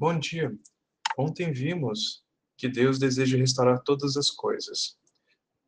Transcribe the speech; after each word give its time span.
Bom 0.00 0.18
dia. 0.18 0.50
Ontem 1.18 1.52
vimos 1.52 2.24
que 2.56 2.70
Deus 2.70 2.98
deseja 2.98 3.36
restaurar 3.36 3.82
todas 3.82 4.16
as 4.16 4.30
coisas. 4.30 4.96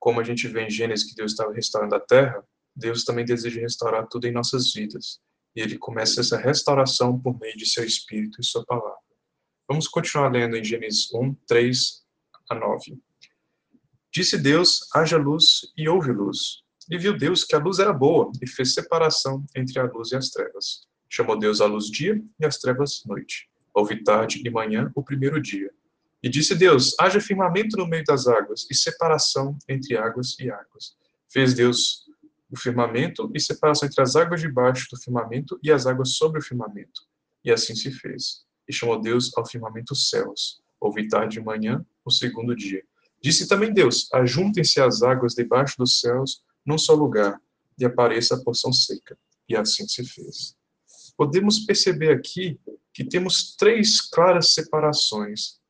Como 0.00 0.18
a 0.18 0.24
gente 0.24 0.48
vê 0.48 0.62
em 0.62 0.68
Gênesis 0.68 1.08
que 1.08 1.14
Deus 1.14 1.30
estava 1.30 1.52
restaurando 1.52 1.94
a 1.94 2.00
terra, 2.00 2.42
Deus 2.74 3.04
também 3.04 3.24
deseja 3.24 3.60
restaurar 3.60 4.08
tudo 4.08 4.26
em 4.26 4.32
nossas 4.32 4.72
vidas. 4.72 5.20
E 5.54 5.60
ele 5.60 5.78
começa 5.78 6.18
essa 6.18 6.36
restauração 6.36 7.16
por 7.16 7.38
meio 7.38 7.56
de 7.56 7.66
seu 7.66 7.84
Espírito 7.84 8.40
e 8.40 8.44
sua 8.44 8.64
palavra. 8.64 8.98
Vamos 9.68 9.86
continuar 9.86 10.32
lendo 10.32 10.56
em 10.56 10.64
Gênesis 10.64 11.08
1, 11.14 11.32
3 11.46 12.04
a 12.50 12.56
9. 12.56 12.98
Disse 14.12 14.36
Deus: 14.36 14.88
haja 14.92 15.18
luz 15.18 15.72
e 15.76 15.88
houve 15.88 16.10
luz. 16.10 16.64
E 16.90 16.98
viu 16.98 17.16
Deus 17.16 17.44
que 17.44 17.54
a 17.54 17.60
luz 17.60 17.78
era 17.78 17.92
boa 17.92 18.32
e 18.42 18.48
fez 18.48 18.74
separação 18.74 19.46
entre 19.54 19.78
a 19.78 19.84
luz 19.84 20.10
e 20.10 20.16
as 20.16 20.30
trevas. 20.30 20.84
Chamou 21.08 21.38
Deus 21.38 21.60
a 21.60 21.66
luz 21.66 21.86
dia 21.86 22.20
e 22.40 22.44
as 22.44 22.58
trevas 22.58 23.04
noite. 23.06 23.48
Houve 23.76 24.02
tarde 24.02 24.40
e 24.42 24.48
manhã 24.48 24.90
o 24.94 25.02
primeiro 25.02 25.38
dia. 25.38 25.70
E 26.22 26.30
disse 26.30 26.54
Deus: 26.54 26.94
haja 26.98 27.20
firmamento 27.20 27.76
no 27.76 27.86
meio 27.86 28.04
das 28.04 28.26
águas 28.26 28.66
e 28.70 28.74
separação 28.74 29.58
entre 29.68 29.98
águas 29.98 30.34
e 30.40 30.50
águas. 30.50 30.96
Fez 31.28 31.52
Deus 31.52 32.06
o 32.50 32.58
firmamento 32.58 33.30
e 33.34 33.38
separação 33.38 33.86
entre 33.86 34.00
as 34.00 34.16
águas 34.16 34.40
debaixo 34.40 34.88
do 34.90 34.98
firmamento 34.98 35.60
e 35.62 35.70
as 35.70 35.86
águas 35.86 36.12
sobre 36.12 36.38
o 36.38 36.42
firmamento. 36.42 37.02
E 37.44 37.52
assim 37.52 37.74
se 37.76 37.90
fez. 37.90 38.46
E 38.66 38.72
chamou 38.72 38.98
Deus 38.98 39.30
ao 39.36 39.44
firmamento 39.46 39.92
os 39.92 40.08
céus. 40.08 40.62
Houve 40.80 41.06
tarde 41.06 41.38
e 41.38 41.44
manhã 41.44 41.84
o 42.02 42.10
segundo 42.10 42.56
dia. 42.56 42.82
Disse 43.20 43.46
também 43.46 43.74
Deus: 43.74 44.08
ajuntem-se 44.14 44.80
as 44.80 45.02
águas 45.02 45.34
debaixo 45.34 45.76
dos 45.76 46.00
céus 46.00 46.42
num 46.64 46.78
só 46.78 46.94
lugar, 46.94 47.38
e 47.78 47.84
apareça 47.84 48.36
a 48.36 48.42
porção 48.42 48.72
seca. 48.72 49.18
E 49.46 49.54
assim 49.54 49.86
se 49.86 50.02
fez. 50.02 50.56
Podemos 51.14 51.60
perceber 51.60 52.10
aqui 52.10 52.58
que 52.96 53.04
temos 53.04 53.54
três 53.56 54.00
claras 54.00 54.54
separações. 54.54 55.60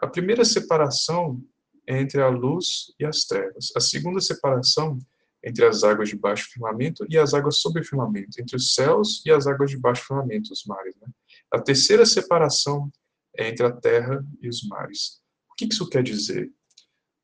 A 0.00 0.06
primeira 0.06 0.44
separação 0.44 1.42
é 1.84 2.00
entre 2.00 2.22
a 2.22 2.28
luz 2.28 2.94
e 2.96 3.04
as 3.04 3.24
trevas. 3.24 3.72
A 3.74 3.80
segunda 3.80 4.20
separação 4.20 4.96
entre 5.42 5.64
as 5.64 5.82
águas 5.82 6.10
de 6.10 6.16
baixo 6.16 6.48
firmamento 6.48 7.04
e 7.10 7.18
as 7.18 7.34
águas 7.34 7.56
sob 7.56 7.80
o 7.80 7.84
firmamento, 7.84 8.40
entre 8.40 8.54
os 8.54 8.72
céus 8.72 9.20
e 9.26 9.32
as 9.32 9.48
águas 9.48 9.70
de 9.70 9.76
baixo 9.76 10.04
firmamento, 10.06 10.52
os 10.52 10.64
mares. 10.64 10.94
Né? 11.00 11.08
A 11.52 11.60
terceira 11.60 12.06
separação 12.06 12.88
é 13.36 13.48
entre 13.48 13.66
a 13.66 13.72
terra 13.72 14.24
e 14.40 14.48
os 14.48 14.62
mares. 14.68 15.20
O 15.50 15.56
que 15.56 15.64
isso 15.64 15.88
quer 15.88 16.04
dizer? 16.04 16.48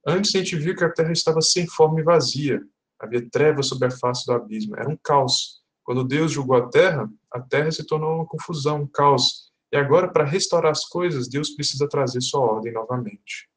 Antes 0.04 0.34
a 0.34 0.38
gente 0.38 0.56
viu 0.56 0.74
que 0.74 0.82
a 0.82 0.92
terra 0.92 1.12
estava 1.12 1.41
sem 1.41 1.69
forma 1.69 2.00
e 2.00 2.02
vazia, 2.02 2.60
havia 2.98 3.30
trevas 3.30 3.69
sobre 3.69 3.86
a 3.86 3.92
face 3.92 4.26
do 4.26 4.32
abismo, 4.32 4.74
era 4.76 4.91
um 4.91 4.97
caos. 4.97 5.62
Quando 5.84 6.02
Deus 6.02 6.32
julgou 6.32 6.56
a 6.56 6.69
terra, 6.69 7.08
a 7.32 7.41
terra 7.41 7.70
se 7.70 7.86
tornou 7.86 8.16
uma 8.16 8.26
confusão, 8.26 8.82
um 8.82 8.86
caos. 8.88 9.52
E 9.73 9.77
agora, 9.77 10.09
para 10.09 10.25
restaurar 10.25 10.70
as 10.70 10.84
coisas, 10.84 11.28
Deus 11.28 11.51
precisa 11.51 11.89
trazer 11.89 12.20
sua 12.20 12.41
ordem 12.41 12.73
novamente. 12.73 13.48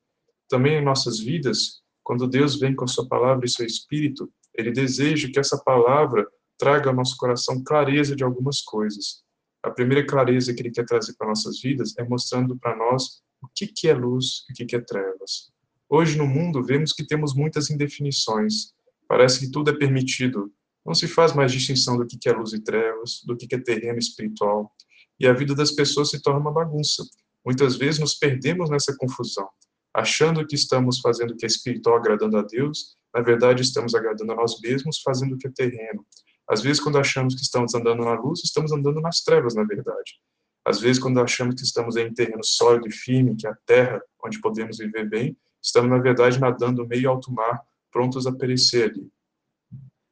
Também 0.48 0.78
em 0.78 0.84
nossas 0.84 1.20
vidas, 1.20 1.82
quando 2.04 2.28
Deus 2.28 2.58
vem 2.58 2.74
com 2.74 2.86
a 2.86 2.88
sua 2.88 3.08
palavra 3.08 3.46
e 3.46 3.50
seu 3.50 3.66
espírito, 3.66 4.32
ele 4.54 4.72
deseja 4.72 5.30
que 5.30 5.40
essa 5.40 5.58
palavra 5.58 6.26
traga 6.58 6.90
ao 6.90 6.96
nosso 6.96 7.18
coração 7.18 7.62
clareza 7.64 8.16
de 8.16 8.24
algumas 8.24 8.62
coisas. 8.62 9.24
A 9.62 9.70
primeira 9.70 10.06
clareza 10.06 10.54
que 10.54 10.62
ele 10.62 10.72
quer 10.72 10.86
trazer 10.86 11.16
para 11.18 11.28
nossas 11.28 11.60
vidas 11.60 11.98
é 11.98 12.04
mostrando 12.04 12.58
para 12.58 12.76
nós 12.76 13.22
o 13.42 13.48
que, 13.54 13.68
que 13.68 13.88
é 13.90 13.94
luz 13.94 14.46
e 14.50 14.54
o 14.54 14.56
que, 14.56 14.66
que 14.66 14.76
é 14.76 14.80
trevas. 14.80 15.52
Hoje 15.90 16.18
no 16.18 16.26
mundo 16.26 16.64
vemos 16.64 16.94
que 16.94 17.06
temos 17.06 17.34
muitas 17.34 17.70
indefinições. 17.70 18.74
Parece 19.08 19.40
que 19.40 19.52
tudo 19.52 19.72
é 19.72 19.74
permitido. 19.78 20.52
Não 20.86 20.94
se 20.94 21.08
faz 21.08 21.34
mais 21.34 21.52
distinção 21.52 21.98
do 21.98 22.06
que 22.06 22.30
é 22.30 22.32
luz 22.32 22.54
e 22.54 22.64
trevas, 22.64 23.22
do 23.26 23.36
que 23.36 23.54
é 23.54 23.60
terreno 23.60 24.00
espiritual. 24.00 24.72
E 25.20 25.28
a 25.28 25.34
vida 25.34 25.56
das 25.56 25.72
pessoas 25.72 26.10
se 26.10 26.22
torna 26.22 26.40
uma 26.40 26.52
bagunça. 26.52 27.04
Muitas 27.46 27.76
vezes 27.76 28.00
nos 28.00 28.16
perdemos 28.16 28.70
nessa 28.70 28.96
confusão, 28.98 29.48
achando 29.94 30.46
que 30.46 30.56
estamos 30.56 31.00
fazendo 31.00 31.32
o 31.32 31.38
que 31.38 31.46
é 31.46 31.48
espiritual, 31.48 31.96
agradando 31.96 32.38
a 32.38 32.42
Deus, 32.42 32.98
na 33.14 33.22
verdade 33.22 33.62
estamos 33.62 33.96
agradando 33.96 34.32
a 34.34 34.36
nós 34.36 34.60
mesmos, 34.60 35.02
fazendo 35.02 35.36
o 35.36 35.38
que 35.38 35.48
é 35.48 35.52
terreno. 35.52 36.06
Às 36.48 36.62
vezes, 36.62 36.81
quando 36.81 37.00
achamos 37.00 37.34
que 37.34 37.42
estamos 37.42 37.74
andando 37.74 38.04
na 38.04 38.14
luz, 38.14 38.42
estamos 38.44 38.72
andando 38.72 39.02
nas 39.02 39.22
trevas, 39.22 39.56
na 39.56 39.64
verdade. 39.64 40.20
Às 40.64 40.80
vezes, 40.80 41.02
quando 41.02 41.20
achamos 41.20 41.56
que 41.56 41.64
estamos 41.64 41.96
em 41.96 42.14
terreno 42.14 42.44
sólido 42.44 42.88
e 42.88 42.92
firme, 42.92 43.36
que 43.36 43.48
é 43.48 43.52
a 43.52 43.58
terra, 43.66 44.02
onde 44.24 44.40
podemos 44.40 44.78
viver 44.78 45.08
bem, 45.08 45.38
estamos, 45.62 45.90
na 45.90 45.98
verdade, 45.98 46.40
nadando 46.40 46.88
meio 46.88 47.09
alto 47.09 47.31
mar, 47.31 47.64
prontos 47.92 48.28
a 48.28 48.31
perecer 48.31 48.90
ali. 48.90 49.12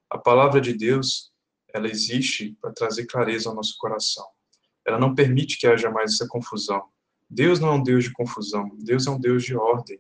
A 0.10 0.18
palavra 0.18 0.62
de 0.62 0.74
Deus, 0.74 1.32
ela 1.74 1.88
existe 1.88 2.56
para 2.62 2.72
trazer 2.72 3.06
clareza 3.06 3.50
ao 3.50 3.56
nosso 3.56 3.76
coração. 3.78 4.26
Ela 4.86 5.00
não 5.00 5.16
permite 5.16 5.58
que 5.58 5.68
haja 5.68 5.90
mais 5.90 6.14
essa 6.14 6.28
confusão. 6.28 6.84
Deus 7.30 7.60
não 7.60 7.70
é 7.70 7.72
um 7.72 7.84
Deus 7.84 8.04
de 8.04 8.14
confusão, 8.14 8.70
Deus 8.80 9.08
é 9.08 9.10
um 9.10 9.20
Deus 9.20 9.44
de 9.44 9.56
ordem. 9.56 10.00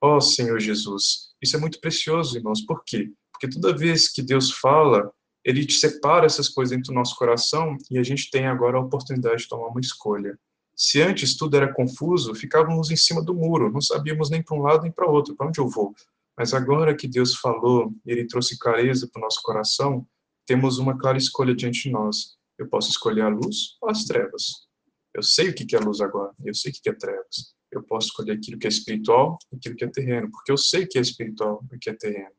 Ó 0.00 0.16
oh, 0.16 0.20
Senhor 0.20 0.58
Jesus, 0.60 1.34
isso 1.42 1.56
é 1.56 1.58
muito 1.58 1.80
precioso, 1.80 2.36
irmãos. 2.36 2.62
Por 2.62 2.82
quê? 2.84 3.12
Porque 3.32 3.48
toda 3.48 3.76
vez 3.76 4.08
que 4.08 4.22
Deus 4.22 4.50
fala, 4.50 5.10
ele 5.44 5.70
separa 5.70 6.24
essas 6.24 6.48
coisas 6.48 6.74
dentro 6.74 6.92
do 6.92 6.94
nosso 6.94 7.16
coração 7.16 7.76
e 7.90 7.98
a 7.98 8.02
gente 8.02 8.30
tem 8.30 8.46
agora 8.46 8.78
a 8.78 8.80
oportunidade 8.80 9.42
de 9.42 9.48
tomar 9.48 9.68
uma 9.68 9.80
escolha. 9.80 10.38
Se 10.74 11.00
antes 11.02 11.36
tudo 11.36 11.56
era 11.56 11.72
confuso, 11.72 12.34
ficávamos 12.34 12.90
em 12.90 12.96
cima 12.96 13.22
do 13.22 13.34
muro, 13.34 13.70
não 13.70 13.80
sabíamos 13.80 14.30
nem 14.30 14.42
para 14.42 14.56
um 14.56 14.62
lado 14.62 14.82
nem 14.82 14.90
para 14.90 15.06
outro, 15.06 15.36
para 15.36 15.46
onde 15.46 15.60
eu 15.60 15.68
vou. 15.68 15.94
Mas 16.36 16.52
agora 16.52 16.96
que 16.96 17.06
Deus 17.06 17.36
falou, 17.36 17.92
ele 18.04 18.26
trouxe 18.26 18.58
clareza 18.58 19.08
para 19.12 19.20
o 19.20 19.22
nosso 19.22 19.40
coração, 19.42 20.06
temos 20.46 20.78
uma 20.78 20.98
clara 20.98 21.16
escolha 21.16 21.54
diante 21.54 21.84
de 21.84 21.90
nós. 21.90 22.36
Eu 22.58 22.68
posso 22.68 22.90
escolher 22.90 23.22
a 23.22 23.28
luz 23.28 23.76
ou 23.80 23.90
as 23.90 24.04
trevas. 24.04 24.68
Eu 25.12 25.22
sei 25.22 25.48
o 25.48 25.54
que 25.54 25.74
é 25.74 25.78
luz 25.78 26.00
agora, 26.00 26.32
eu 26.44 26.54
sei 26.54 26.72
o 26.72 26.74
que 26.74 26.88
é 26.88 26.92
trevas. 26.92 27.54
Eu 27.70 27.82
posso 27.82 28.08
escolher 28.08 28.32
aquilo 28.32 28.58
que 28.58 28.66
é 28.66 28.70
espiritual 28.70 29.38
e 29.52 29.56
aquilo 29.56 29.76
que 29.76 29.84
é 29.84 29.88
terreno, 29.88 30.30
porque 30.30 30.50
eu 30.50 30.56
sei 30.56 30.86
que 30.86 30.98
é 30.98 31.00
espiritual 31.00 31.64
e 31.72 31.78
que 31.78 31.90
é 31.90 31.94
terreno. 31.94 32.34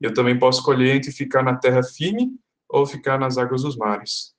E 0.00 0.06
eu 0.06 0.14
também 0.14 0.38
posso 0.38 0.60
escolher 0.60 0.94
entre 0.94 1.10
ficar 1.10 1.42
na 1.42 1.56
terra 1.56 1.82
firme 1.82 2.38
ou 2.68 2.86
ficar 2.86 3.18
nas 3.18 3.38
águas 3.38 3.62
dos 3.62 3.76
mares. 3.76 4.34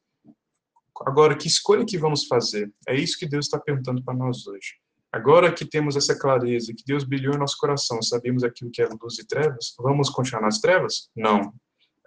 Agora, 1.06 1.35
que 1.35 1.47
escolha 1.47 1.85
que 1.85 1.97
vamos 1.97 2.25
fazer? 2.25 2.72
É 2.88 2.96
isso 2.96 3.18
que 3.18 3.25
Deus 3.25 3.46
está 3.46 3.58
perguntando 3.58 4.03
para 4.03 4.13
nós 4.13 4.46
hoje. 4.46 4.75
Agora 5.12 5.52
que 5.52 5.66
temos 5.66 5.96
essa 5.96 6.18
clareza, 6.18 6.74
que 6.74 6.84
Deus 6.85 7.03
brilhou 7.03 7.34
em 7.34 7.38
nosso 7.38 7.58
coração, 7.58 8.02
sabemos 8.02 8.44
aquilo 8.44 8.69
que 8.69 8.81
é 8.81 8.88
luz 8.88 9.18
e 9.18 9.25
trevas, 9.25 9.74
vamos 9.79 10.09
continuar 10.09 10.41
nas 10.41 10.59
trevas? 10.59 11.09
Não. 11.16 11.53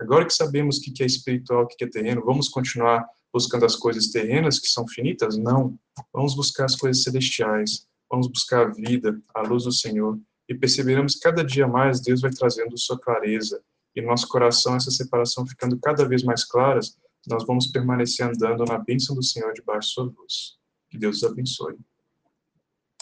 Agora 0.03 0.27
que 0.27 0.35
sabemos 0.35 0.79
o 0.79 0.81
que 0.81 1.01
é 1.01 1.07
espiritual, 1.07 1.63
o 1.63 1.67
que 1.67 1.85
é 1.85 1.89
terreno, 1.89 2.25
vamos 2.25 2.49
continuar 2.49 3.07
buscando 3.33 3.65
as 3.65 3.77
coisas 3.77 4.09
terrenas 4.09 4.59
que 4.59 4.67
são 4.67 4.87
finitas? 4.87 5.39
Não. 5.39 5.79
Vamos 6.13 6.35
buscar 6.35 6.65
as 6.65 6.75
coisas 6.75 7.05
celestiais, 7.05 7.87
vamos 8.11 8.27
buscar 8.27 8.67
a 8.67 8.71
vida, 8.71 9.17
a 9.33 9.43
luz 9.43 9.63
do 9.63 9.73
Senhor, 9.73 10.19
e 10.49 10.55
perceberemos 10.57 11.15
que 11.15 11.21
cada 11.21 11.45
dia 11.45 11.69
mais 11.69 12.01
Deus 12.01 12.21
vai 12.21 12.33
trazendo 12.33 12.77
sua 12.77 12.99
clareza, 12.99 13.63
e 13.95 14.03
no 14.03 14.09
nosso 14.09 14.27
coração 14.27 14.75
essa 14.75 14.91
separação 14.91 15.47
ficando 15.47 15.79
cada 15.79 16.05
vez 16.07 16.25
mais 16.25 16.45
claras, 16.45 16.97
nós 17.29 17.47
vamos 17.47 17.69
permanecer 17.69 18.27
andando 18.27 18.65
na 18.65 18.79
bênção 18.79 19.15
do 19.15 19.23
Senhor 19.23 19.53
debaixo 19.53 19.89
de 19.89 19.95
sua 19.95 20.05
luz. 20.05 20.57
Que 20.91 20.99
Deus 20.99 21.19
os 21.19 21.25
abençoe. 21.25 21.77